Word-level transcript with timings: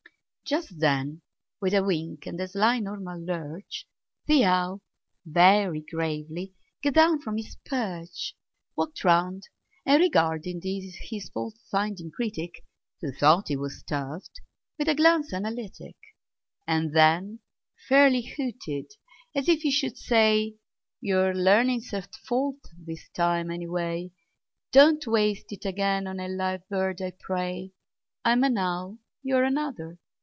Just 0.43 0.81
then, 0.81 1.21
with 1.61 1.73
a 1.73 1.81
wink 1.81 2.25
and 2.25 2.37
a 2.41 2.45
sly 2.45 2.79
normal 2.79 3.21
lurch, 3.21 3.87
The 4.25 4.43
owl, 4.43 4.81
very 5.25 5.79
gravely, 5.79 6.51
got 6.83 6.93
down 6.95 7.21
from 7.21 7.37
his 7.37 7.55
perch, 7.65 8.35
Walked 8.75 9.05
round, 9.05 9.47
and 9.85 10.01
regarded 10.01 10.57
his 10.63 11.29
fault 11.29 11.55
finding 11.69 12.11
critic 12.11 12.65
(Who 12.99 13.13
thought 13.13 13.47
he 13.47 13.55
was 13.55 13.79
stuffed) 13.79 14.41
with 14.77 14.89
a 14.89 14.95
glance 14.95 15.31
analytic, 15.31 15.95
And 16.67 16.93
then 16.93 17.39
fairly 17.87 18.21
hooted, 18.23 18.91
as 19.33 19.47
if 19.47 19.61
he 19.61 19.71
should 19.71 19.97
say: 19.97 20.55
"Your 20.99 21.33
learning's 21.33 21.93
at 21.93 22.13
fault 22.13 22.59
this 22.77 23.07
time, 23.11 23.51
any 23.51 23.67
way; 23.69 24.11
Don't 24.73 25.07
waste 25.07 25.53
it 25.53 25.63
again 25.63 26.07
on 26.07 26.19
a 26.19 26.27
live 26.27 26.67
bird, 26.67 27.01
I 27.01 27.13
pray. 27.17 27.71
I'm 28.25 28.43
an 28.43 28.57
owl; 28.57 28.97
you're 29.23 29.45
another. 29.45 29.97